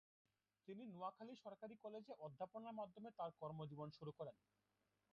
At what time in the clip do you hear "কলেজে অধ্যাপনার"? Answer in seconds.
1.83-2.77